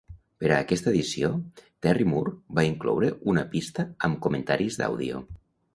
[0.43, 1.29] Per a aquesta edició,
[1.87, 5.25] Terry Moore va incloure una pista amb comentaris d'àudio.